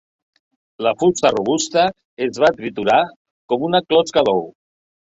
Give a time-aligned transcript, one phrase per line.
[0.87, 1.85] La fusta robusta
[2.29, 2.99] es va triturar
[3.55, 4.47] com una closca d'ou.